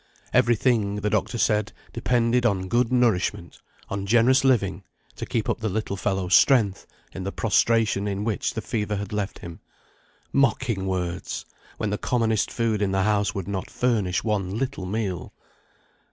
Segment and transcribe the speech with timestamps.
[0.33, 4.83] Every thing, the doctor said, depended on good nourishment, on generous living,
[5.15, 9.13] to keep up the little fellow's strength, in the prostration in which the fever had
[9.13, 9.59] left him.
[10.33, 11.45] Mocking words!
[11.77, 15.35] when the commonest food in the house would not furnish one little meal.